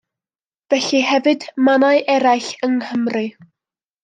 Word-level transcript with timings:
Felly 0.73 1.01
hefyd 1.09 1.45
mannau 1.67 2.01
eraill 2.17 2.51
yng 2.69 2.75
Nghymru. 2.81 3.25